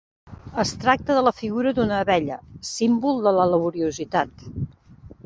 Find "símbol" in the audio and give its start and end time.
2.71-3.21